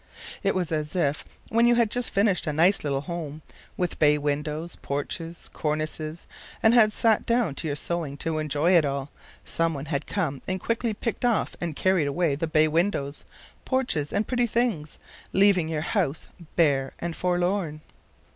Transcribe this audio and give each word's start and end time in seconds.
It 0.41 0.55
was 0.55 0.71
as 0.71 0.95
if 0.95 1.23
when 1.49 1.67
you 1.67 1.75
had 1.75 1.91
just 1.91 2.09
finished 2.09 2.47
a 2.47 2.53
nice 2.53 2.83
little 2.83 3.01
home, 3.01 3.43
with 3.77 3.99
bay 3.99 4.17
windows, 4.17 4.75
porches 4.77 5.45
and 5.45 5.53
cornices, 5.53 6.25
and 6.63 6.73
had 6.73 6.91
sat 6.91 7.23
down 7.23 7.53
to 7.53 7.67
your 7.67 7.75
sewing 7.75 8.17
to 8.17 8.39
enjoy 8.39 8.71
it 8.71 8.83
all, 8.83 9.11
some 9.45 9.75
one 9.75 9.85
had 9.85 10.07
come 10.07 10.41
and 10.47 10.59
quickly 10.59 10.95
picked 10.95 11.23
off 11.23 11.55
and 11.61 11.75
carried 11.75 12.07
away 12.07 12.33
the 12.33 12.47
bay 12.47 12.67
windows, 12.67 13.25
porches 13.63 14.11
and 14.11 14.27
pretty 14.27 14.47
things, 14.47 14.97
leaving 15.33 15.69
your 15.69 15.81
house 15.81 16.29
bare 16.55 16.93
and 16.97 17.15
forlorn. 17.15 17.81